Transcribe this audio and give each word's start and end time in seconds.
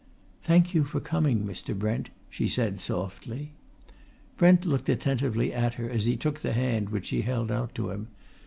"Thank 0.41 0.73
you 0.73 0.83
for 0.83 0.99
coming, 0.99 1.45
Mr. 1.45 1.77
Brent," 1.77 2.09
she 2.27 2.47
said 2.47 2.79
softly. 2.79 3.53
Brent 4.35 4.65
looked 4.65 4.89
attentively 4.89 5.53
at 5.53 5.75
her 5.75 5.87
as 5.91 6.05
he 6.05 6.17
took 6.17 6.39
the 6.39 6.53
hand 6.53 6.89
which 6.89 7.05
she 7.05 7.21
held 7.21 7.51
out 7.51 7.75
to 7.75 7.91
him. 7.91 8.07